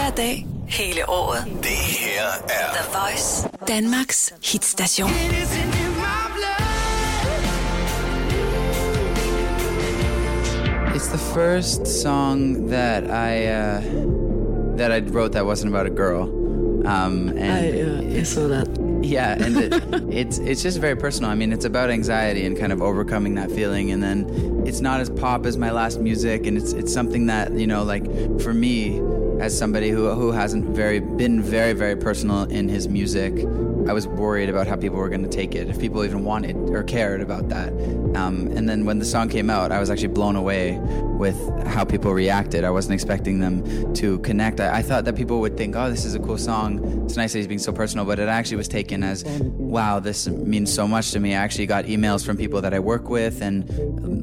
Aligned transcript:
Hver 0.00 0.10
dag, 0.10 0.46
hele 0.68 1.08
året. 1.08 1.44
Det 1.62 1.70
her 1.70 2.22
er 2.48 2.72
The 2.72 2.98
Voice, 2.98 3.48
Danmarks 3.68 4.32
hitstation. 4.52 5.10
It's 10.94 11.08
the 11.08 11.18
first 11.18 11.86
song 11.86 12.66
that 12.68 13.04
I 13.04 13.46
uh, 13.46 13.80
that 14.76 14.90
I 14.92 15.00
wrote 15.00 15.32
that 15.32 15.46
wasn't 15.46 15.72
about 15.74 15.86
a 15.86 15.90
girl. 15.90 16.22
Um, 16.86 17.28
and 17.28 17.52
I, 17.52 17.80
uh, 17.80 18.00
I 18.00 18.04
it's- 18.04 18.28
saw 18.28 18.48
that. 18.48 18.68
yeah, 19.02 19.44
and 19.44 19.56
it, 19.56 19.72
it's 20.10 20.38
it's 20.38 20.62
just 20.62 20.78
very 20.80 20.96
personal. 20.96 21.30
I 21.30 21.34
mean, 21.34 21.52
it's 21.52 21.64
about 21.64 21.90
anxiety 21.90 22.44
and 22.46 22.58
kind 22.58 22.72
of 22.72 22.80
overcoming 22.82 23.34
that 23.36 23.50
feeling, 23.50 23.92
and 23.92 24.02
then 24.02 24.26
it's 24.66 24.80
not 24.80 25.00
as 25.00 25.10
pop 25.10 25.46
as 25.46 25.56
my 25.56 25.70
last 25.70 26.00
music, 26.00 26.46
and 26.46 26.56
it's 26.56 26.72
it's 26.72 26.92
something 26.92 27.26
that 27.26 27.52
you 27.52 27.66
know, 27.66 27.82
like 27.84 28.04
for 28.40 28.52
me, 28.52 29.00
as 29.40 29.56
somebody 29.56 29.88
who 29.88 30.10
who 30.10 30.32
hasn't 30.32 30.66
very 30.66 31.00
been 31.00 31.40
very 31.42 31.72
very 31.72 31.96
personal 31.96 32.42
in 32.44 32.68
his 32.68 32.88
music, 32.88 33.32
I 33.88 33.92
was 33.94 34.06
worried 34.06 34.50
about 34.50 34.66
how 34.66 34.76
people 34.76 34.98
were 34.98 35.08
going 35.08 35.22
to 35.22 35.28
take 35.28 35.54
it, 35.54 35.68
if 35.68 35.80
people 35.80 36.04
even 36.04 36.24
wanted 36.24 36.56
or 36.74 36.82
cared 36.82 37.20
about 37.20 37.48
that. 37.48 37.72
Um, 38.14 38.50
and 38.56 38.68
then 38.68 38.84
when 38.84 38.98
the 38.98 39.04
song 39.04 39.28
came 39.28 39.50
out, 39.50 39.72
I 39.72 39.80
was 39.80 39.90
actually 39.90 40.08
blown 40.08 40.36
away 40.36 40.78
with 40.78 41.36
how 41.66 41.84
people 41.84 42.12
reacted. 42.12 42.64
I 42.64 42.70
wasn't 42.70 42.94
expecting 42.94 43.40
them 43.40 43.94
to 43.94 44.18
connect. 44.20 44.60
I, 44.60 44.78
I 44.78 44.82
thought 44.82 45.04
that 45.04 45.16
people 45.16 45.40
would 45.40 45.56
think, 45.56 45.76
"Oh, 45.76 45.90
this 45.90 46.04
is 46.04 46.14
a 46.14 46.18
cool 46.18 46.38
song. 46.38 47.04
It's 47.04 47.16
nice 47.16 47.32
that 47.32 47.38
he's 47.38 47.46
being 47.46 47.58
so 47.58 47.72
personal," 47.72 48.04
but 48.04 48.18
it 48.18 48.28
actually 48.28 48.56
was 48.56 48.68
taken 48.68 49.02
as, 49.02 49.24
"Wow, 49.24 50.00
this 50.00 50.26
means 50.28 50.72
so 50.72 50.88
much 50.88 51.10
to 51.12 51.20
me." 51.20 51.34
I 51.34 51.38
actually 51.38 51.66
got 51.66 51.84
emails 51.84 52.24
from 52.24 52.36
people 52.36 52.60
that 52.62 52.72
I 52.74 52.78
work 52.78 53.08
with 53.08 53.42
and 53.42 53.68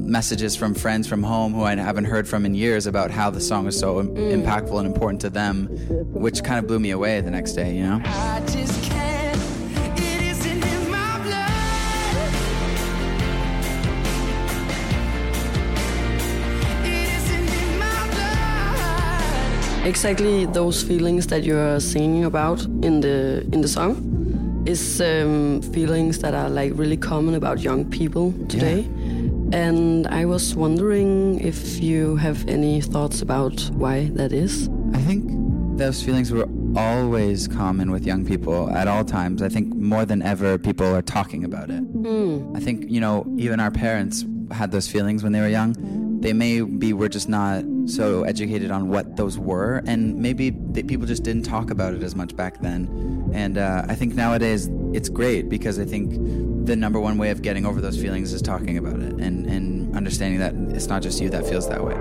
messages 0.08 0.56
from 0.56 0.74
friends 0.74 1.06
from 1.06 1.22
home 1.22 1.52
who 1.52 1.62
I 1.62 1.76
haven't 1.76 2.06
heard 2.06 2.26
from 2.26 2.44
in 2.46 2.54
years 2.54 2.86
about 2.86 3.10
how 3.10 3.30
the 3.30 3.40
song 3.40 3.66
is 3.66 3.78
so 3.78 4.00
im- 4.00 4.14
impactful 4.14 4.76
and 4.76 4.86
important 4.86 5.20
to 5.22 5.30
them, 5.30 5.66
which 6.12 6.42
kind 6.42 6.58
of 6.58 6.66
blew 6.66 6.80
me 6.80 6.90
away 6.90 7.20
the 7.20 7.30
next 7.30 7.52
day. 7.52 7.76
You 7.76 7.82
know. 7.84 8.97
Exactly 19.88 20.44
those 20.44 20.82
feelings 20.82 21.26
that 21.28 21.44
you're 21.44 21.80
singing 21.80 22.24
about 22.26 22.62
in 22.82 23.00
the 23.00 23.48
in 23.54 23.62
the 23.62 23.68
song 23.68 24.62
is 24.66 25.00
um, 25.00 25.62
feelings 25.72 26.18
that 26.18 26.34
are 26.34 26.50
like 26.50 26.72
really 26.74 26.98
common 26.98 27.34
about 27.34 27.60
young 27.60 27.86
people 27.86 28.34
today. 28.48 28.80
Yeah. 28.80 29.58
And 29.58 30.06
I 30.08 30.26
was 30.26 30.54
wondering 30.54 31.40
if 31.40 31.82
you 31.82 32.16
have 32.16 32.46
any 32.48 32.82
thoughts 32.82 33.22
about 33.22 33.62
why 33.72 34.10
that 34.12 34.30
is. 34.30 34.68
I 34.92 34.98
think 34.98 35.22
those 35.78 36.02
feelings 36.02 36.30
were 36.32 36.46
always 36.76 37.48
common 37.48 37.90
with 37.90 38.04
young 38.04 38.26
people 38.26 38.68
at 38.68 38.88
all 38.88 39.04
times. 39.04 39.40
I 39.40 39.48
think 39.48 39.74
more 39.74 40.04
than 40.04 40.20
ever, 40.20 40.58
people 40.58 40.86
are 40.94 41.00
talking 41.00 41.44
about 41.44 41.70
it. 41.70 41.82
I 42.54 42.60
think, 42.60 42.90
you 42.90 43.00
know, 43.00 43.24
even 43.38 43.58
our 43.58 43.70
parents 43.70 44.26
had 44.50 44.70
those 44.70 44.86
feelings 44.86 45.22
when 45.22 45.32
they 45.32 45.40
were 45.40 45.48
young. 45.48 45.74
They 46.20 46.34
may 46.34 46.60
be, 46.60 46.92
we're 46.92 47.08
just 47.08 47.28
not 47.28 47.64
so 47.88 48.22
educated 48.24 48.70
on 48.70 48.88
what 48.88 49.16
those 49.16 49.38
were, 49.38 49.82
and 49.86 50.16
maybe 50.16 50.50
people 50.50 51.06
just 51.06 51.22
didn't 51.22 51.44
talk 51.44 51.70
about 51.70 51.94
it 51.94 52.02
as 52.02 52.14
much 52.14 52.36
back 52.36 52.60
then. 52.60 53.30
And 53.32 53.58
uh, 53.58 53.84
I 53.88 53.94
think 53.94 54.14
nowadays 54.14 54.68
it's 54.92 55.08
great 55.08 55.48
because 55.48 55.78
I 55.78 55.84
think 55.84 56.66
the 56.66 56.76
number 56.76 57.00
one 57.00 57.18
way 57.18 57.30
of 57.30 57.42
getting 57.42 57.64
over 57.64 57.80
those 57.80 58.00
feelings 58.00 58.32
is 58.32 58.42
talking 58.42 58.76
about 58.78 59.00
it 59.00 59.14
and, 59.14 59.46
and 59.46 59.96
understanding 59.96 60.38
that 60.40 60.54
it's 60.76 60.86
not 60.86 61.02
just 61.02 61.20
you 61.20 61.30
that 61.30 61.46
feels 61.46 61.68
that 61.68 61.82
way. 61.82 61.94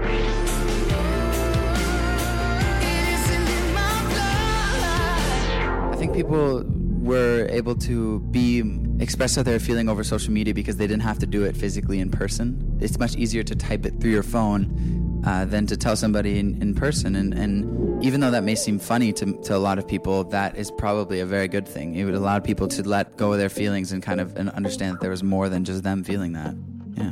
I 5.92 5.96
think 5.98 6.14
people 6.14 6.64
were 7.08 7.48
able 7.50 7.76
to 7.76 8.20
be 8.20 8.62
express 9.00 9.36
how 9.36 9.44
they're 9.44 9.60
feeling 9.60 9.88
over 9.88 10.04
social 10.04 10.34
media 10.34 10.54
because 10.54 10.78
they 10.78 10.88
didn't 10.88 11.04
have 11.04 11.20
to 11.20 11.26
do 11.26 11.44
it 11.44 11.56
physically 11.56 12.00
in 12.00 12.10
person. 12.10 12.78
It's 12.82 13.00
much 13.00 13.16
easier 13.16 13.44
to 13.44 13.56
type 13.56 13.86
it 13.86 14.02
through 14.02 14.12
your 14.12 14.24
phone 14.24 14.97
uh, 15.26 15.46
than 15.46 15.66
to 15.68 15.78
tell 15.78 15.96
somebody 15.96 16.40
in, 16.40 16.62
in 16.62 16.74
person. 16.76 17.16
And, 17.16 17.34
and 17.34 18.04
even 18.04 18.22
though 18.22 18.32
that 18.32 18.44
may 18.44 18.56
seem 18.56 18.80
funny 18.80 19.12
to, 19.14 19.34
to 19.44 19.56
a 19.56 19.58
lot 19.58 19.80
of 19.80 19.88
people, 19.88 20.24
that 20.26 20.56
is 20.58 20.72
probably 20.72 21.20
a 21.20 21.26
very 21.26 21.48
good 21.48 21.68
thing. 21.68 21.96
It 21.96 22.06
would 22.06 22.14
allow 22.14 22.40
people 22.40 22.68
to 22.70 22.84
let 22.84 23.18
go 23.18 23.34
of 23.34 23.40
their 23.40 23.50
feelings 23.50 23.92
and 23.92 24.02
kind 24.04 24.22
of 24.22 24.36
and 24.38 24.50
understand 24.52 24.96
that 24.96 25.02
there 25.02 25.10
was 25.10 25.24
more 25.24 25.50
than 25.50 25.64
just 25.64 25.84
them 25.84 26.04
feeling 26.04 26.34
that. 26.34 26.56
Yeah. 26.96 27.12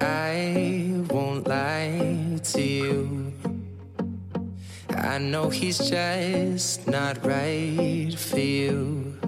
I 0.00 1.04
won't 1.10 1.46
lie 1.46 2.38
to 2.42 2.62
you. 2.62 3.32
I 4.96 5.18
know 5.18 5.48
he's 5.48 5.78
just 5.78 6.86
not 6.86 7.24
right 7.24 8.14
for 8.18 8.38
you. 8.38 9.18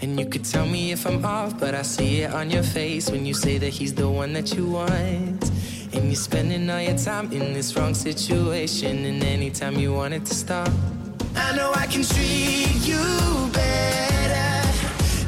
And 0.00 0.18
you 0.18 0.26
could 0.26 0.44
tell 0.44 0.66
me 0.66 0.92
if 0.92 1.06
I'm 1.06 1.24
off, 1.24 1.58
but 1.58 1.74
I 1.74 1.82
see 1.82 2.22
it 2.22 2.32
on 2.32 2.50
your 2.50 2.62
face 2.62 3.10
when 3.10 3.24
you 3.24 3.34
say 3.34 3.58
that 3.58 3.70
he's 3.70 3.94
the 3.94 4.08
one 4.08 4.32
that 4.34 4.54
you 4.54 4.66
want. 4.66 5.50
And 5.94 6.06
you're 6.06 6.16
spending 6.16 6.68
all 6.68 6.80
your 6.80 6.98
time 6.98 7.32
in 7.32 7.52
this 7.52 7.76
wrong 7.76 7.94
situation, 7.94 9.04
and 9.04 9.22
anytime 9.22 9.76
you 9.78 9.92
want 9.94 10.12
it 10.12 10.24
to 10.26 10.34
stop. 10.34 10.68
I 11.36 11.54
know 11.54 11.72
I 11.72 11.86
can 11.86 12.02
treat 12.02 12.84
you 12.84 13.50
better 13.52 14.72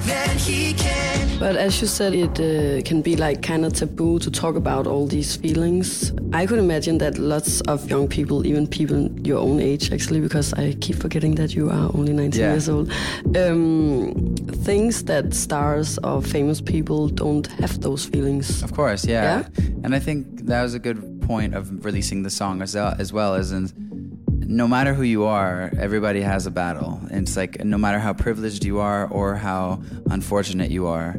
than 0.07 0.37
he 0.39 0.75
can. 0.75 1.06
But 1.39 1.55
as 1.57 1.81
you 1.83 1.87
said, 1.87 2.15
it 2.15 2.41
uh, 2.41 2.83
can 2.89 3.03
be 3.03 3.15
like 3.15 3.43
kind 3.43 3.67
of 3.67 3.75
taboo 3.75 4.19
to 4.21 4.31
talk 4.31 4.57
about 4.57 4.87
all 4.87 5.07
these 5.07 5.37
feelings. 5.37 6.11
I 6.33 6.47
could 6.47 6.59
imagine 6.59 6.97
that 6.99 7.19
lots 7.19 7.61
of 7.63 7.91
young 7.91 8.09
people, 8.09 8.47
even 8.47 8.67
people 8.67 9.11
your 9.23 9.39
own 9.41 9.61
age, 9.61 9.93
actually, 9.93 10.21
because 10.21 10.55
I 10.55 10.73
keep 10.81 10.97
forgetting 10.97 11.35
that 11.35 11.55
you 11.55 11.69
are 11.69 11.91
only 11.95 12.15
19 12.15 12.41
Yeah. 12.41 12.53
years 12.53 12.69
old, 12.71 12.91
um, 13.37 14.35
thinks 14.65 15.03
that 15.03 15.35
stars 15.35 15.99
or 16.03 16.23
famous 16.23 16.63
people 16.63 17.09
don't 17.09 17.47
have 17.61 17.81
those 17.83 18.07
feelings. 18.07 18.63
Of 18.63 18.73
course, 18.73 19.05
yeah. 19.05 19.23
Yeah? 19.41 19.65
And 19.85 19.95
I 19.95 19.99
think 19.99 20.47
that 20.47 20.63
was 20.63 20.73
a 20.73 20.79
good 20.79 21.21
point 21.21 21.55
of 21.55 21.85
releasing 21.85 22.23
the 22.23 22.31
song 22.31 22.63
as 22.63 22.75
well, 22.75 22.95
as 22.99 23.13
well 23.13 23.35
as 23.35 23.53
in, 23.53 23.69
no 24.47 24.69
matter 24.69 24.95
who 24.95 25.03
you 25.03 25.25
are, 25.25 25.71
everybody 25.79 26.21
has 26.21 26.47
a 26.47 26.51
battle. 26.51 27.01
And 27.11 27.27
it's 27.27 27.37
like 27.37 27.65
no 27.65 27.77
matter 27.77 27.99
how 27.99 28.13
privileged 28.13 28.65
you 28.65 28.79
are 28.79 29.09
or 29.09 29.35
how 29.35 29.83
unfortunate 30.11 30.71
you 30.71 30.87
are, 30.87 31.17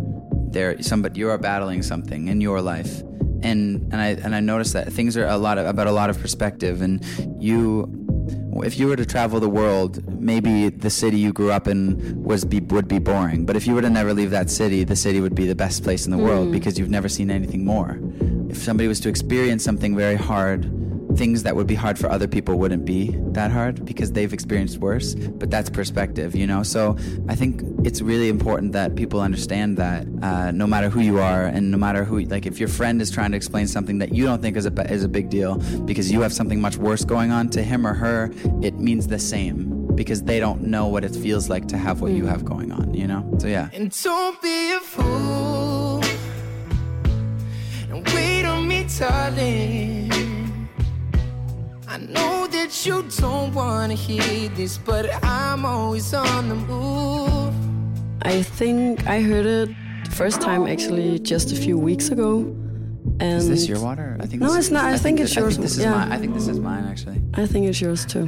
there 0.50 0.82
somebody 0.82 1.20
you 1.20 1.30
are 1.30 1.38
battling 1.38 1.84
something 1.84 2.30
in 2.30 2.42
your 2.42 2.62
life. 2.62 3.02
And 3.44 3.84
and 3.92 3.96
I 3.96 4.08
and 4.08 4.34
I 4.34 4.40
noticed 4.40 4.74
that 4.74 4.92
things 4.92 5.18
are 5.18 5.26
a 5.26 5.38
lot 5.38 5.58
of, 5.58 5.66
about 5.66 5.88
a 5.88 5.92
lot 5.92 6.10
of 6.10 6.20
perspective 6.20 6.82
and 6.82 7.04
you 7.40 7.94
if 8.64 8.80
you 8.80 8.88
were 8.88 8.96
to 8.96 9.06
travel 9.06 9.40
the 9.40 9.50
world, 9.50 10.04
maybe 10.20 10.70
the 10.70 10.90
city 10.90 11.20
you 11.20 11.32
grew 11.32 11.52
up 11.52 11.68
in 11.68 12.24
was 12.24 12.44
be, 12.44 12.60
would 12.60 12.88
be 12.88 12.98
boring. 12.98 13.46
But 13.46 13.56
if 13.56 13.68
you 13.68 13.76
were 13.76 13.84
to 13.84 13.90
never 13.90 14.16
leave 14.16 14.32
that 14.32 14.50
city, 14.50 14.84
the 14.84 14.96
city 14.96 15.22
would 15.22 15.36
be 15.36 15.46
the 15.46 15.56
best 15.56 15.84
place 15.84 16.06
in 16.06 16.12
the 16.12 16.18
world 16.18 16.46
mm-hmm. 16.46 16.54
because 16.54 16.80
you've 16.80 16.90
never 16.90 17.08
seen 17.08 17.30
anything 17.30 17.64
more. 17.64 18.00
If 18.50 18.58
somebody 18.58 18.88
was 18.88 19.00
to 19.02 19.10
experience 19.10 19.64
something 19.64 19.96
very 19.96 20.16
hard, 20.16 20.66
things 21.18 21.44
that 21.44 21.56
would 21.56 21.68
be 21.68 21.76
hard 21.76 21.98
for 21.98 22.10
other 22.10 22.28
people 22.28 22.60
wouldn't 22.60 22.86
be 22.86 23.16
that 23.32 23.52
hard 23.52 23.84
because 23.84 24.12
they've 24.12 24.32
experienced 24.32 24.78
worse. 24.78 25.16
But 25.16 25.50
that's 25.50 25.70
perspective, 25.70 26.36
you 26.36 26.48
know. 26.48 26.64
So 26.64 26.96
I 27.28 27.36
think 27.36 27.64
it's 27.84 28.02
really 28.02 28.30
important 28.30 28.72
that 28.74 28.96
people 28.96 29.20
understand 29.20 29.78
that 29.78 30.08
uh, 30.22 30.52
no 30.52 30.68
matter 30.68 30.90
who 30.90 31.02
you 31.02 31.20
are 31.20 31.46
and 31.46 31.72
no 31.72 31.78
matter 31.78 32.04
who, 32.04 32.22
like 32.22 32.46
if 32.46 32.60
your 32.60 32.70
friend 32.70 33.02
is 33.02 33.10
trying 33.10 33.32
to 33.32 33.38
explain 33.38 33.68
something 33.68 33.98
that 33.98 34.14
you 34.14 34.26
don't 34.26 34.42
think 34.42 34.56
is 34.56 34.66
a 34.66 34.92
is 34.92 35.04
a 35.04 35.10
big 35.10 35.30
deal 35.30 35.56
because 35.86 36.12
you 36.12 36.22
have 36.22 36.34
something 36.34 36.62
much 36.62 36.78
worse 36.78 37.04
going 37.04 37.32
on 37.32 37.50
to 37.50 37.64
him 37.64 37.86
or 37.86 37.94
her, 37.94 38.32
it 38.62 38.76
means 38.76 39.08
the 39.08 39.20
same 39.20 39.78
because 39.96 40.22
they 40.24 40.40
don't 40.40 40.62
know 40.62 40.88
what 40.88 41.04
it 41.04 41.16
feels 41.16 41.50
like 41.50 41.68
to 41.68 41.78
have 41.78 42.02
what 42.02 42.12
you 42.12 42.26
have 42.28 42.46
going 42.46 42.72
on, 42.72 42.94
you 42.94 43.08
know. 43.08 43.28
So 43.40 43.48
yeah. 43.48 43.70
And 43.74 43.92
don't 44.04 44.40
be 44.42 44.74
a 44.74 44.80
fool. 44.80 46.04
And 47.90 48.08
wait 48.10 48.46
on 48.46 48.68
me, 48.68 48.86
darling. 48.98 50.17
I 51.97 52.00
know 52.00 52.46
that 52.46 52.85
you 52.85 53.03
don't 53.19 53.52
want 53.56 53.92
to 53.92 53.98
hear 53.98 54.50
this, 54.50 54.77
but 54.77 55.10
I'm 55.24 55.66
always 55.66 56.13
on 56.13 56.48
the 56.48 56.54
move. 56.54 57.51
I 58.22 58.44
think 58.44 59.07
I 59.07 59.19
heard 59.22 59.48
it 59.48 59.69
the 60.06 60.12
first 60.12 60.39
time 60.39 60.68
actually 60.68 61.18
just 61.18 61.51
a 61.51 61.56
few 61.56 61.75
weeks 61.75 62.10
ago. 62.10 62.42
And 63.19 63.39
Is 63.39 63.50
this 63.50 63.68
your 63.68 63.80
water? 63.81 64.16
I 64.19 64.27
think 64.27 64.44
No, 64.44 64.54
it's 64.54 64.69
not. 64.69 64.86
I 64.94 64.98
think 65.00 65.19
it's 65.19 65.36
I 65.36 65.39
yours. 65.42 65.54
think 65.56 65.63
this 65.63 65.77
is 65.77 65.83
Yeah. 65.86 65.95
mine. 65.95 66.12
I 66.12 66.18
think 66.19 66.36
this 66.36 66.48
is 66.48 66.60
mine 66.60 66.86
actually. 66.86 67.19
I 67.33 67.48
think 67.48 67.66
it's 67.68 67.81
yours 67.81 68.06
too. 68.06 68.27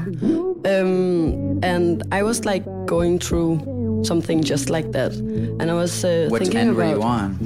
Um, 0.66 1.60
and 1.62 2.02
I 2.12 2.24
was 2.24 2.46
like 2.46 2.64
going 2.88 3.20
through 3.20 4.02
something 4.04 4.42
just 4.42 4.72
like 4.72 4.94
that, 4.94 5.14
and 5.14 5.70
I 5.70 5.76
was 5.76 6.04
uh, 6.04 6.28
Which 6.32 6.42
thinking 6.44 6.60
end 6.60 6.70
about 6.72 6.86
were 6.88 6.96
you 6.96 7.04
on? 7.04 7.38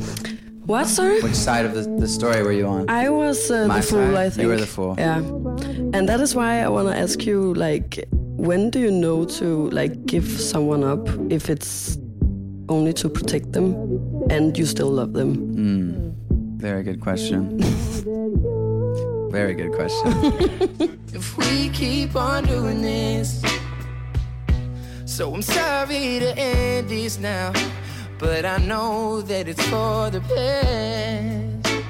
What? 0.65 0.87
Sorry, 0.87 1.21
Which 1.21 1.35
side 1.35 1.65
of 1.65 1.73
the, 1.73 1.81
the 1.99 2.07
story 2.07 2.41
were 2.43 2.51
you 2.51 2.67
on? 2.67 2.89
I 2.89 3.09
was 3.09 3.49
uh, 3.51 3.67
My 3.67 3.79
the 3.79 3.85
fool. 3.87 3.99
side? 4.13 4.15
I 4.15 4.29
think 4.29 4.41
You 4.43 4.47
were 4.49 4.57
the 4.57 4.65
fool. 4.67 4.95
Yeah, 4.97 5.17
and 5.17 6.07
that 6.09 6.19
is 6.21 6.35
why 6.35 6.61
I 6.61 6.69
want 6.69 6.87
to 6.89 6.97
ask 6.97 7.25
you, 7.25 7.53
like, 7.53 8.05
when 8.11 8.69
do 8.69 8.79
you 8.79 8.91
know 8.91 9.25
to 9.25 9.69
like 9.69 10.05
give 10.05 10.25
someone 10.25 10.83
up 10.83 11.07
if 11.31 11.49
it's 11.49 11.97
only 12.69 12.93
to 12.93 13.09
protect 13.09 13.51
them 13.51 13.73
and 14.29 14.57
you 14.57 14.65
still 14.65 14.89
love 14.89 15.13
them? 15.13 15.35
Hmm. 15.35 16.09
Very 16.57 16.83
good 16.83 17.01
question. 17.01 17.59
Very 19.31 19.53
good 19.55 19.71
question. 19.73 20.11
if 21.13 21.37
we 21.37 21.69
keep 21.69 22.15
on 22.15 22.43
doing 22.45 22.81
this. 22.81 23.41
So 25.05 25.33
I'm 25.33 25.41
sorry 25.41 26.19
to 26.19 26.37
end 26.37 26.89
this 26.89 27.19
now, 27.19 27.51
but 28.23 28.45
I 28.45 28.57
know 28.57 29.21
that 29.21 29.49
it's 29.49 29.61
for 29.67 30.09
the 30.09 30.21
best. 30.21 31.83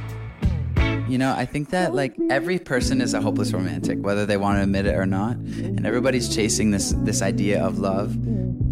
You 1.08 1.20
know, 1.20 1.32
I 1.32 1.46
think 1.46 1.70
that 1.70 1.94
like 1.94 2.16
every 2.32 2.58
person 2.58 3.02
is 3.02 3.14
a 3.14 3.22
hopeless 3.22 3.54
romantic, 3.54 4.00
whether 4.02 4.26
they 4.26 4.38
want 4.38 4.58
to 4.58 4.64
admit 4.64 4.88
it 4.88 4.96
or 4.96 5.06
not, 5.06 5.36
and 5.36 5.86
everybody's 5.86 6.36
chasing 6.36 6.72
this 6.72 6.96
this 7.04 7.22
idea 7.22 7.64
of 7.64 7.78
love. 7.78 8.16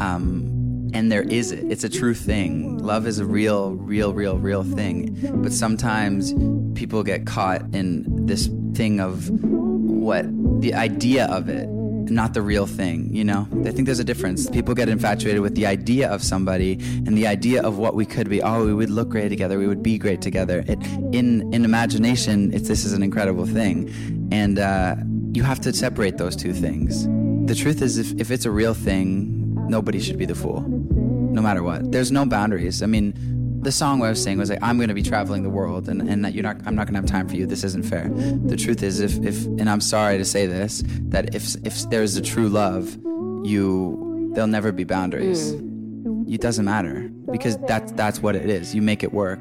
Um, 0.02 0.90
and 0.96 1.12
there 1.12 1.22
is 1.22 1.52
it. 1.52 1.72
It's 1.72 1.84
a 1.84 1.90
true 1.90 2.16
thing. 2.16 2.80
Love 2.80 3.06
is 3.06 3.20
a 3.20 3.26
real, 3.26 3.74
real, 3.76 4.12
real, 4.12 4.40
real 4.40 4.64
thing. 4.64 5.16
But 5.44 5.54
sometimes 5.54 6.34
people 6.74 7.04
get 7.04 7.28
caught 7.28 7.62
in 7.76 8.26
this 8.26 8.50
thing 8.74 9.00
of 9.00 9.30
what 9.30 10.26
the 10.62 10.74
idea 10.74 11.28
of 11.28 11.48
it, 11.48 11.68
not 12.10 12.34
the 12.34 12.42
real 12.42 12.66
thing. 12.66 13.14
You 13.14 13.24
know, 13.24 13.48
I 13.66 13.72
think 13.72 13.86
there's 13.86 14.00
a 14.00 14.04
difference. 14.04 14.50
People 14.50 14.74
get 14.74 14.90
infatuated 14.90 15.42
with 15.42 15.56
the 15.56 15.66
idea 15.66 16.10
of 16.10 16.24
somebody 16.24 16.74
and 17.06 17.18
the 17.18 17.28
idea 17.28 17.62
of 17.62 17.78
what 17.78 17.96
we 17.96 18.06
could 18.06 18.30
be. 18.30 18.42
Oh, 18.42 18.66
we 18.66 18.74
would 18.74 18.90
look 18.90 19.10
great 19.10 19.30
together. 19.30 19.58
We 19.58 19.68
would 19.68 19.84
be 19.84 19.98
great 19.98 20.22
together. 20.22 20.64
It, 20.68 20.80
in 21.14 21.54
in 21.54 21.66
imagination, 21.66 22.54
it's 22.54 22.68
this 22.68 22.86
is 22.86 22.94
an 22.94 23.04
incredible 23.04 23.46
thing, 23.46 23.90
and 24.32 24.60
uh, 24.60 24.96
you 25.34 25.44
have 25.44 25.60
to 25.62 25.74
separate 25.74 26.18
those 26.18 26.36
two 26.36 26.54
things. 26.54 27.08
The 27.48 27.56
truth 27.56 27.82
is, 27.82 27.98
if 27.98 28.20
if 28.20 28.32
it's 28.32 28.46
a 28.46 28.52
real 28.52 28.74
thing, 28.74 29.56
nobody 29.68 30.00
should 30.00 30.18
be 30.18 30.26
the 30.26 30.36
fool, 30.36 30.62
no 30.62 31.42
matter 31.42 31.64
what. 31.64 31.92
There's 31.92 32.12
no 32.12 32.26
boundaries. 32.26 32.82
I 32.82 32.86
mean, 32.88 33.14
the 33.62 33.72
song 33.72 34.02
I 34.04 34.10
was 34.10 34.22
saying 34.22 34.40
was 34.40 34.50
like, 34.50 34.62
I'm 34.62 34.78
going 34.78 34.90
to 34.90 34.96
be 34.96 35.04
traveling 35.04 35.44
the 35.44 35.50
world, 35.50 35.88
and, 35.88 36.02
and 36.02 36.26
that 36.26 36.34
you're 36.34 36.44
not, 36.44 36.58
I'm 36.66 36.76
not 36.76 36.88
going 36.88 36.96
to 36.96 37.00
have 37.02 37.10
time 37.10 37.28
for 37.28 37.36
you. 37.36 37.46
This 37.46 37.64
isn't 37.64 37.86
fair. 37.86 38.10
The 38.10 38.58
truth 38.58 38.82
is, 38.82 39.00
if, 39.00 39.18
if, 39.24 39.46
and 39.46 39.70
I'm 39.70 39.82
sorry 39.82 40.18
to 40.18 40.26
say 40.26 40.48
this, 40.48 40.84
that 41.10 41.36
if, 41.36 41.56
if 41.64 41.90
there's 41.90 42.16
a 42.18 42.22
true 42.22 42.50
love, 42.50 42.98
you, 43.46 44.32
there'll 44.34 44.48
never 44.48 44.72
be 44.72 44.84
boundaries. 44.84 45.54
Mm. 45.54 46.34
It 46.34 46.42
doesn't 46.42 46.66
matter 46.66 47.10
because 47.32 47.58
that's, 47.68 47.92
that's 47.94 48.22
what 48.22 48.36
it 48.36 48.50
is. 48.50 48.74
You 48.74 48.82
make 48.82 49.04
it 49.04 49.14
work. 49.14 49.40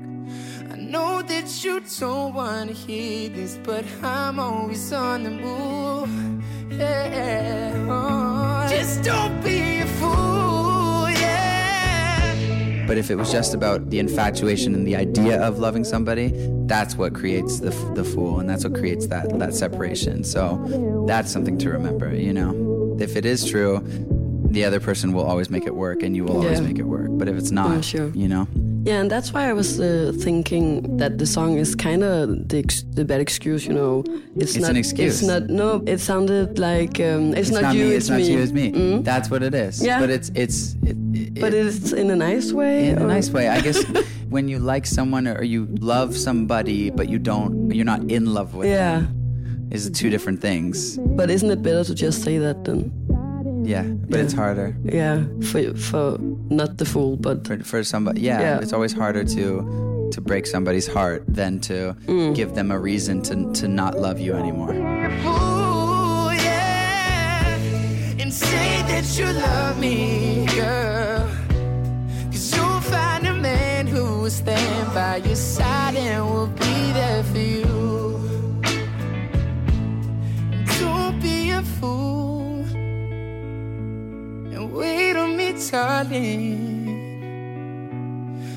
I 0.71 0.77
know 0.77 1.23
that 1.23 1.65
you 1.65 1.81
don't 1.99 2.35
wanna 2.35 2.73
hear 2.73 3.31
this, 3.31 3.59
but 3.63 3.85
I'm 4.03 4.39
always 4.39 4.93
on 4.93 5.23
the 5.25 5.31
move. 5.31 6.11
Yeah. 6.73 7.87
Oh, 7.89 8.69
just 8.69 9.03
don't 9.03 9.43
be 9.43 9.70
But 12.91 12.99
if 12.99 13.09
it 13.09 13.15
was 13.15 13.31
just 13.31 13.55
about 13.55 13.89
the 13.91 14.01
infatuation 14.01 14.75
and 14.75 14.85
the 14.85 14.97
idea 14.97 15.41
of 15.41 15.61
loving 15.61 15.85
somebody, 15.85 16.33
that's 16.67 16.97
what 16.97 17.15
creates 17.15 17.61
the, 17.61 17.71
the 17.95 18.03
fool 18.03 18.41
and 18.41 18.51
that's 18.51 18.65
what 18.65 18.75
creates 18.75 19.07
that, 19.07 19.39
that 19.39 19.55
separation. 19.55 20.25
So 20.25 21.05
that's 21.07 21.31
something 21.31 21.57
to 21.59 21.71
remember, 21.71 22.13
you 22.13 22.33
know? 22.33 22.97
If 22.99 23.15
it 23.15 23.25
is 23.25 23.49
true, 23.49 23.81
the 24.51 24.65
other 24.65 24.81
person 24.81 25.13
will 25.13 25.23
always 25.23 25.51
make 25.51 25.67
it 25.67 25.77
work 25.77 26.03
and 26.03 26.17
you 26.17 26.25
will 26.25 26.39
always 26.39 26.59
Yeah. 26.59 26.67
make 26.67 26.81
it 26.81 26.83
work. 26.83 27.11
But 27.13 27.29
if 27.29 27.37
it's 27.37 27.53
not, 27.53 27.85
sure. 27.85 28.09
you 28.09 28.27
know? 28.27 28.49
Yeah, 28.83 29.01
and 29.01 29.11
that's 29.11 29.33
why 29.35 29.49
I 29.49 29.53
was 29.53 29.79
uh, 29.79 30.13
thinking 30.21 30.97
that 30.97 31.19
the 31.19 31.27
song 31.27 31.59
is 31.59 31.75
kind 31.75 32.03
of 32.03 32.49
the, 32.49 32.59
ex- 32.61 32.83
the 32.83 33.05
bad 33.05 33.21
excuse, 33.21 33.67
you 33.67 33.75
know. 33.75 34.05
It's 34.37 34.57
not, 34.57 34.71
an 34.71 34.77
excuse. 34.77 35.21
It's 35.21 35.29
not. 35.29 35.51
No, 35.51 35.83
it 35.87 35.99
sounded 35.99 36.59
like 36.59 36.99
um, 37.01 37.35
it's, 37.35 37.51
not, 37.51 37.75
you, 37.75 37.85
me, 37.85 37.91
it's, 37.93 38.09
it's 38.09 38.09
not 38.09 38.17
me. 38.21 38.33
you, 38.33 38.39
it's 38.41 38.53
me. 38.53 38.73
Mm. 38.73 39.05
That's 39.05 39.29
what 39.31 39.43
it 39.43 39.53
is. 39.55 39.85
Yeah. 39.85 40.01
But 40.01 40.09
it's, 40.11 40.31
it's, 40.35 40.75
it, 40.83 40.97
it, 41.13 41.41
But 41.41 41.53
it's 41.53 41.93
in 41.93 42.11
a 42.11 42.17
nice 42.17 42.53
way. 42.53 42.89
in 42.89 42.99
a 42.99 43.07
nice 43.07 43.29
way. 43.31 43.49
I 43.49 43.61
guess 43.61 43.85
when 44.31 44.49
you 44.49 44.59
like 44.59 44.87
someone 44.87 45.29
or 45.29 45.43
you 45.43 45.67
love 45.81 46.17
somebody, 46.17 46.89
but 46.91 47.09
you 47.11 47.19
don't, 47.19 47.71
you're 47.71 47.85
not 47.85 48.11
in 48.11 48.33
love 48.33 48.55
with 48.55 48.69
Yeah, 48.69 49.01
them, 49.01 49.69
is 49.73 49.91
two 49.91 50.09
different 50.09 50.41
things. 50.41 50.97
but 50.97 51.29
isn't 51.31 51.51
it 51.51 51.63
better 51.63 51.85
to 51.85 51.95
just 51.95 52.23
say 52.23 52.39
that 52.39 52.65
then? 52.65 52.91
Yeah, 53.63 53.83
but 53.83 54.17
Yeah. 54.17 54.25
it's 54.25 54.33
harder 54.33 54.75
Yeah, 54.85 55.25
for 55.43 55.75
for 55.75 56.19
not 56.51 56.77
the 56.79 56.85
fool, 56.85 57.17
but 57.17 57.47
for, 57.47 57.59
for 57.65 57.85
somebody. 57.85 58.21
Yeah, 58.23 58.41
Yeah. 58.41 58.59
it's 58.63 58.73
always 58.73 58.93
harder 58.93 59.25
to 59.25 60.09
to 60.13 60.21
break 60.21 60.45
somebody's 60.47 60.89
heart 60.89 61.23
than 61.29 61.61
to 61.61 61.95
Mm. 62.07 62.35
give 62.35 62.55
them 62.55 62.71
a 62.73 62.79
reason 62.79 63.23
to 63.23 63.35
to 63.61 63.69
not 63.69 63.95
love 63.99 64.19
you 64.19 64.35
anymore. 64.35 64.75
Ooh, 64.75 66.31
yeah. 66.35 67.55
And 68.23 68.33
say 68.33 68.83
that 68.91 69.07
you 69.19 69.27
love 69.27 69.79
me, 69.79 70.47
girl. 70.57 71.29
Cause 72.33 72.47
you'll 72.57 72.81
find 72.95 73.27
a 73.27 73.35
man 73.35 73.87
who 73.87 74.03
will 74.23 74.31
stand 74.31 74.93
by 74.95 75.17
your 75.29 75.37
side 75.37 75.70
darling. 86.21 87.01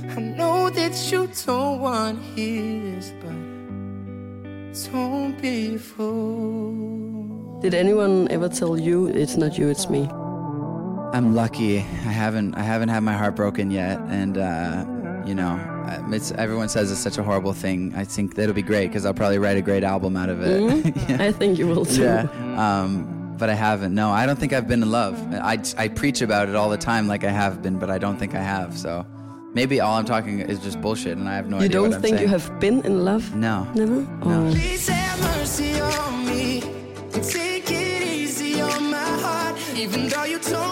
I 0.10 0.20
know 0.20 0.70
that 0.70 1.12
you 1.12 1.30
don't 1.46 1.80
want 1.80 2.20
to 2.20 2.42
hear 2.42 2.82
this, 2.82 3.12
but 3.22 4.92
don't 4.92 5.40
be 5.42 5.76
a 5.76 5.80
fool. 5.80 7.60
did 7.62 7.74
anyone 7.74 8.28
ever 8.30 8.50
tell 8.50 8.78
you 8.80 9.08
it's 9.08 9.38
not 9.38 9.58
you, 9.58 9.70
it's 9.70 9.90
me? 9.90 10.08
I'm 11.14 11.36
lucky. 11.36 11.78
I 11.80 12.12
haven't 12.12 12.56
I 12.56 12.64
haven't 12.64 12.90
had 12.90 13.02
my 13.02 13.14
heart 13.14 13.36
broken 13.36 13.70
yet, 13.70 14.00
and 14.10 14.38
uh, 14.38 14.84
you 15.28 15.36
know, 15.36 15.60
it's 16.12 16.32
everyone 16.32 16.70
says 16.70 16.92
it's 16.92 17.00
such 17.00 17.20
a 17.20 17.24
horrible 17.24 17.54
thing. 17.54 17.94
I 17.96 18.04
think 18.04 18.34
that'll 18.36 18.56
be 18.56 18.64
great 18.64 18.88
because 18.88 19.06
I'll 19.06 19.14
probably 19.14 19.38
write 19.38 19.58
a 19.58 19.62
great 19.62 19.84
album 19.84 20.18
out 20.18 20.30
of 20.30 20.42
it. 20.42 20.96
yeah. 21.10 21.18
I 21.24 21.32
think 21.32 21.60
you 21.60 21.68
will 21.68 21.86
too. 21.86 22.02
yeah. 22.02 22.22
Um, 22.58 23.13
but 23.38 23.50
I 23.50 23.54
haven't. 23.54 23.94
No, 23.94 24.12
I 24.12 24.26
don't 24.26 24.38
think 24.38 24.54
I've 24.54 24.68
been 24.68 24.84
in 24.84 24.92
love. 24.92 25.16
Mm-hmm. 25.16 25.80
I, 25.80 25.84
I 25.84 25.88
preach 25.88 26.22
about 26.22 26.50
it 26.50 26.56
all 26.56 26.70
the 26.70 26.78
time, 26.78 27.08
like 27.08 27.24
I 27.24 27.32
have 27.32 27.62
been, 27.62 27.80
but 27.80 27.90
I 27.90 27.98
don't 27.98 28.18
think 28.18 28.36
I 28.36 28.42
have. 28.42 28.78
So 28.78 29.06
maybe 29.54 29.80
all 29.80 29.98
I'm 29.98 30.06
talking 30.06 30.40
is 30.40 30.60
just 30.60 30.82
bullshit, 30.82 31.18
and 31.18 31.28
I 31.28 31.36
have 31.36 31.50
no 31.50 31.58
You 31.58 31.66
idea 31.66 31.74
don't 31.78 31.90
what 31.90 31.96
I'm 31.96 32.02
saying. 32.02 32.16
Do 32.16 32.22
you 32.22 32.28
think 32.30 32.44
you 32.44 32.50
have 32.50 32.60
been 32.60 32.86
in 32.86 33.06
love? 33.06 33.36
No. 33.36 33.68
Never? 33.76 34.02
No. 34.26 34.48
Oh. 34.48 34.52
Please 34.52 34.88
have 34.88 35.20
mercy 35.38 35.80
on 35.80 36.26
me 36.26 36.74
take 37.22 37.70
it 37.72 38.02
easy 38.04 38.62
on 38.62 38.92
my 38.92 38.98
heart. 38.98 39.56
Even 39.76 40.08
though 40.10 40.24
you 40.24 40.40
told 40.40 40.63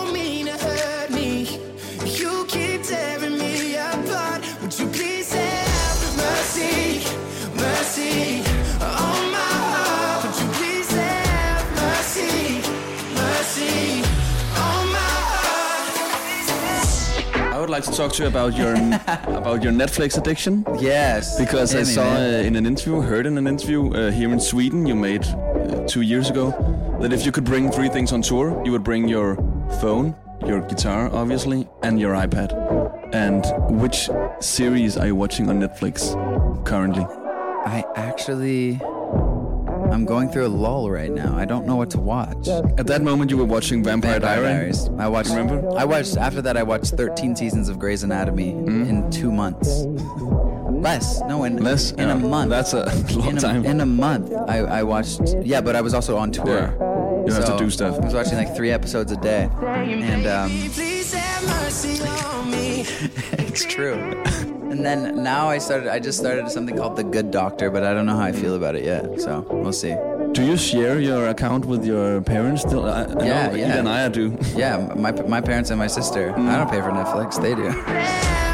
like 17.71 17.83
to 17.85 17.91
talk 17.91 18.11
to 18.13 18.23
you 18.23 18.27
about 18.29 18.55
your 18.57 18.73
about 19.41 19.63
your 19.63 19.71
Netflix 19.71 20.17
addiction 20.17 20.65
Yes. 20.79 21.39
because 21.39 21.73
I 21.73 21.79
me, 21.79 21.85
saw 21.85 22.03
uh, 22.15 22.47
in 22.47 22.55
an 22.55 22.65
interview, 22.65 22.99
heard 23.01 23.25
in 23.25 23.37
an 23.37 23.47
interview 23.47 23.81
uh, 23.93 24.11
here 24.11 24.31
in 24.31 24.39
Sweden 24.39 24.85
you 24.85 24.95
made 24.95 25.23
uh, 25.25 25.87
two 25.87 26.01
years 26.01 26.29
ago 26.29 26.51
that 27.01 27.13
if 27.13 27.25
you 27.25 27.31
could 27.31 27.45
bring 27.45 27.71
three 27.71 27.89
things 27.89 28.11
on 28.11 28.21
tour, 28.21 28.61
you 28.65 28.71
would 28.73 28.83
bring 28.83 29.07
your 29.07 29.35
phone, 29.81 30.13
your 30.45 30.61
guitar, 30.61 31.09
obviously, 31.13 31.67
and 31.81 31.99
your 31.99 32.13
iPad. 32.13 32.51
And 33.13 33.43
which 33.81 34.09
series 34.39 34.97
are 34.97 35.07
you 35.07 35.15
watching 35.15 35.49
on 35.49 35.59
Netflix 35.59 36.13
currently? 36.65 37.05
I 37.65 37.83
actually. 37.95 38.79
I'm 39.91 40.05
going 40.05 40.29
through 40.29 40.47
a 40.47 40.49
lull 40.49 40.89
right 40.89 41.11
now. 41.11 41.35
I 41.37 41.45
don't 41.45 41.65
know 41.65 41.75
what 41.75 41.89
to 41.91 41.99
watch. 41.99 42.47
At 42.47 42.87
that 42.87 43.01
moment, 43.01 43.29
you 43.29 43.37
were 43.37 43.45
watching 43.45 43.83
Vampire, 43.83 44.19
Vampire 44.19 44.41
Diaries. 44.43 44.85
Diaries. 44.85 44.99
I 45.01 45.07
watched. 45.07 45.29
Remember? 45.31 45.77
I 45.77 45.83
watched 45.85 46.17
after 46.17 46.41
that. 46.41 46.55
I 46.57 46.63
watched 46.63 46.93
13 46.93 47.35
seasons 47.35 47.69
of 47.69 47.77
Grey's 47.77 48.03
Anatomy 48.03 48.53
Mm-hmm. 48.53 48.83
in 48.89 49.11
two 49.11 49.31
months. 49.31 49.85
Less. 50.71 51.21
No, 51.21 51.43
in 51.43 51.57
Less 51.57 51.91
in 51.91 52.09
a 52.09 52.15
month. 52.15 52.49
That's 52.49 52.73
a 52.73 52.85
long 53.15 53.29
in 53.31 53.37
a, 53.37 53.41
time. 53.41 53.65
In 53.65 53.81
a 53.81 53.85
month, 53.85 54.31
I, 54.33 54.59
I 54.59 54.83
watched. 54.83 55.21
Yeah, 55.43 55.61
but 55.61 55.75
I 55.75 55.81
was 55.81 55.93
also 55.93 56.17
on 56.17 56.31
tour. 56.31 56.47
Yeah. 56.47 57.25
You 57.27 57.33
have 57.33 57.45
to 57.45 57.57
do 57.57 57.69
stuff. 57.69 57.99
I 57.99 58.05
was 58.05 58.13
watching 58.15 58.35
like 58.35 58.55
three 58.55 58.71
episodes 58.71 59.11
a 59.11 59.17
day, 59.17 59.47
and 59.61 60.25
um, 60.25 60.49
Please 60.71 61.13
have 61.13 61.43
mercy 61.47 62.01
on 62.03 62.49
me. 62.49 62.81
it's 63.33 63.63
true. 63.65 64.23
And 64.71 64.85
then 64.85 65.21
now 65.21 65.49
I 65.49 65.57
started. 65.57 65.91
I 65.91 65.99
just 65.99 66.17
started 66.17 66.49
something 66.49 66.77
called 66.77 66.95
The 66.95 67.03
Good 67.03 67.29
Doctor, 67.29 67.69
but 67.69 67.83
I 67.83 67.93
don't 67.93 68.05
know 68.05 68.15
how 68.15 68.23
I 68.23 68.31
feel 68.31 68.55
about 68.55 68.75
it 68.75 68.85
yet. 68.85 69.19
So 69.19 69.45
we'll 69.49 69.73
see. 69.73 69.95
Do 70.31 70.45
you 70.45 70.55
share 70.55 70.97
your 70.99 71.27
account 71.27 71.65
with 71.65 71.83
your 71.85 72.21
parents 72.21 72.61
still? 72.61 72.85
I, 72.85 73.03
I 73.03 73.07
Yeah, 73.25 73.47
know 73.47 73.55
yeah. 73.55 73.65
Ida 73.67 73.79
and 73.79 73.89
I 73.89 74.07
do. 74.07 74.37
Yeah, 74.55 74.93
my 74.95 75.11
my 75.35 75.41
parents 75.41 75.71
and 75.71 75.77
my 75.79 75.87
sister. 75.87 76.31
I 76.31 76.55
don't 76.57 76.69
pay 76.71 76.79
for 76.81 76.91
Netflix. 76.91 77.41
They 77.41 77.53
do. 77.53 77.67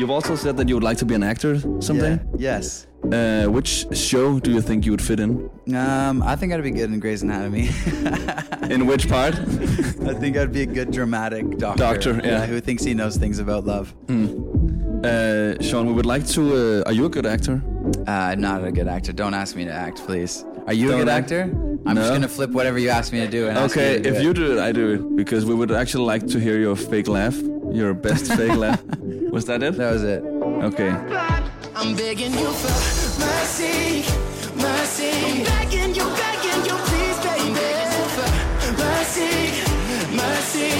You've 0.00 0.10
also 0.10 0.34
said 0.34 0.56
that 0.56 0.66
you 0.66 0.74
would 0.76 0.82
like 0.82 0.96
to 0.96 1.04
be 1.04 1.14
an 1.14 1.22
actor 1.22 1.60
someday. 1.78 2.12
Yeah. 2.38 2.56
Yes. 2.56 2.86
Uh, 3.12 3.44
which 3.48 3.84
show 3.94 4.40
do 4.40 4.50
you 4.50 4.62
think 4.62 4.86
you 4.86 4.92
would 4.92 5.02
fit 5.02 5.20
in? 5.20 5.50
Um, 5.76 6.22
I 6.22 6.36
think 6.36 6.54
I'd 6.54 6.62
be 6.62 6.70
good 6.70 6.90
in 6.90 7.00
Grey's 7.00 7.22
Anatomy. 7.22 7.68
In 8.70 8.86
which 8.86 9.08
part? 9.08 9.34
I 10.10 10.14
think 10.14 10.36
I'd 10.38 10.52
be 10.52 10.62
a 10.62 10.66
good 10.66 10.90
dramatic 10.90 11.58
doctor. 11.58 11.82
Doctor, 11.82 12.20
yeah. 12.24 12.46
Who 12.46 12.60
thinks 12.60 12.82
he 12.84 12.94
knows 12.94 13.16
things 13.16 13.40
about 13.40 13.66
love. 13.66 13.92
Uh, 14.08 15.60
Shawn, 15.60 15.86
we 15.86 15.92
would 15.92 16.06
like 16.06 16.26
to. 16.28 16.80
Uh, 16.80 16.82
are 16.86 16.92
you 16.92 17.04
a 17.06 17.08
good 17.10 17.26
actor? 17.26 17.60
Uh, 18.06 18.10
I'm 18.10 18.40
not 18.40 18.64
a 18.64 18.72
good 18.72 18.86
actor. 18.88 19.12
Don't 19.12 19.34
ask 19.34 19.54
me 19.56 19.64
to 19.64 19.72
act, 19.72 19.98
please. 20.06 20.44
Are 20.66 20.72
you 20.72 20.88
a 20.88 20.90
Don't 20.92 21.00
good 21.00 21.08
actor? 21.08 21.42
I'm 21.84 21.96
just 21.96 22.12
gonna 22.12 22.28
flip 22.28 22.50
whatever 22.50 22.78
you 22.78 22.90
ask 22.90 23.12
me 23.12 23.20
to 23.20 23.28
do. 23.28 23.48
And 23.48 23.58
okay, 23.58 23.92
you 23.92 23.96
to 23.96 24.02
do 24.02 24.08
if 24.10 24.16
it. 24.16 24.22
you 24.22 24.34
do 24.34 24.52
it, 24.52 24.58
I 24.60 24.72
do 24.72 24.94
it 24.94 25.16
because 25.16 25.44
we 25.44 25.54
would 25.54 25.72
actually 25.72 26.04
like 26.04 26.26
to 26.28 26.38
hear 26.38 26.58
your 26.58 26.76
fake 26.76 27.08
laugh, 27.08 27.36
your 27.72 27.92
best 27.92 28.32
fake 28.32 28.56
laugh. 28.56 28.82
Was 29.30 29.44
that 29.46 29.62
it? 29.62 29.76
that 29.76 29.92
was 29.92 30.02
it. 30.02 30.22
Okay. 30.24 30.90
I'm 31.76 31.94
begging 31.96 32.32
you 32.32 32.50
for 32.50 32.74
mercy, 33.22 34.02
mercy. 34.56 35.10
I'm 35.10 35.44
begging 35.44 35.94
you, 35.94 36.04
begging 36.22 36.64
you, 36.68 36.76
please, 36.88 37.18
baby. 37.24 37.68
For 38.16 38.72
mercy, 38.82 39.30
mercy. 40.16 40.70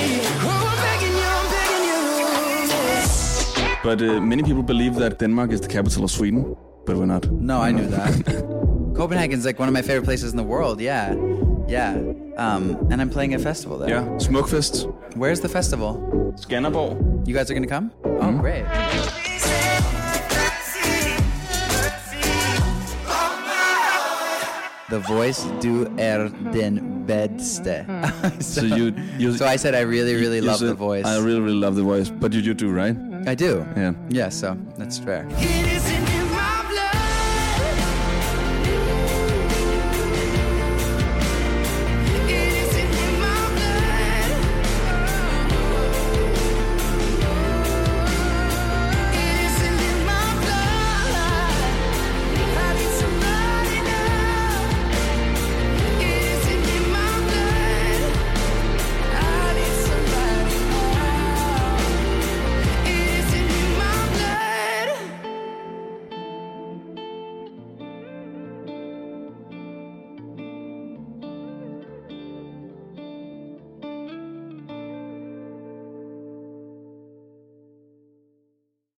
Oh, 0.42 0.66
I'm 0.70 0.78
begging 0.86 1.16
you, 1.20 1.30
I'm 1.38 1.46
begging 1.54 1.84
you. 3.70 3.78
But 3.84 4.02
uh, 4.02 4.20
many 4.20 4.42
people 4.42 4.62
believe 4.64 4.96
that 4.96 5.18
Denmark 5.18 5.52
is 5.52 5.60
the 5.60 5.68
capital 5.68 6.04
of 6.04 6.10
Sweden, 6.10 6.56
but 6.86 6.96
we're 6.96 7.06
not. 7.06 7.30
No, 7.30 7.60
I 7.60 7.70
knew 7.70 7.86
that. 7.86 8.12
Copenhagen's 8.96 9.46
like 9.46 9.58
one 9.58 9.68
of 9.68 9.74
my 9.74 9.82
favorite 9.82 10.04
places 10.04 10.32
in 10.32 10.36
the 10.36 10.42
world. 10.42 10.80
Yeah, 10.80 11.14
yeah. 11.68 11.94
Um, 12.36 12.76
and 12.90 13.00
I'm 13.00 13.10
playing 13.10 13.34
a 13.34 13.38
festival 13.38 13.78
there. 13.78 13.88
Yeah, 13.88 14.02
Smukfest. 14.18 14.92
Where's 15.16 15.40
the 15.40 15.48
festival? 15.48 16.19
Skanderborg. 16.36 17.26
You 17.26 17.34
guys 17.34 17.50
are 17.50 17.54
gonna 17.54 17.66
come? 17.66 17.90
Oh, 18.04 18.08
Mm-hmm. 18.20 18.40
great. 18.40 19.70
The 24.90 24.98
voice 24.98 25.44
du 25.60 25.86
er 26.00 26.28
den 26.52 27.04
bedste. 27.06 27.86
So 28.40 28.62
you, 28.64 28.92
you 29.18 29.36
So 29.36 29.46
I 29.46 29.56
said 29.56 29.74
I 29.74 29.82
really, 29.82 30.14
really 30.16 30.36
you 30.38 30.42
love 30.42 30.58
said, 30.58 30.68
the 30.70 30.74
voice. 30.74 31.04
I 31.06 31.18
really, 31.18 31.40
really 31.40 31.58
love 31.60 31.76
the 31.76 31.82
voice, 31.84 32.10
but 32.10 32.32
you, 32.32 32.40
you 32.40 32.54
do, 32.54 32.70
right? 32.72 32.96
I 33.26 33.34
do. 33.36 33.64
Yeah. 33.76 33.92
Yeah, 34.08 34.28
so 34.30 34.56
that's 34.76 34.98
fair. 34.98 35.26
It 35.38 35.69